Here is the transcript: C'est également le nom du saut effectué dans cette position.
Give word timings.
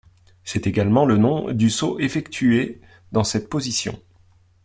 C'est 0.43 0.65
également 0.65 1.05
le 1.05 1.15
nom 1.17 1.51
du 1.51 1.69
saut 1.69 1.99
effectué 1.99 2.81
dans 3.11 3.23
cette 3.23 3.49
position. 3.51 4.01